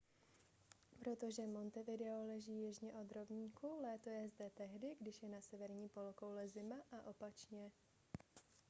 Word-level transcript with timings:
protože 0.99 1.47
montevideo 1.47 2.23
leží 2.27 2.51
jižně 2.53 2.93
od 2.93 3.11
rovníku 3.11 3.79
léto 3.81 4.09
je 4.09 4.29
zde 4.29 4.49
tehdy 4.49 4.95
když 4.99 5.23
je 5.23 5.29
na 5.29 5.41
severní 5.41 5.89
polokouli 5.89 6.49
zima 6.49 6.75
a 6.91 7.05
opačně 7.07 7.71